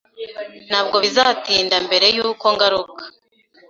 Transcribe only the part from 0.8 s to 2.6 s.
bizatinda mbere yuko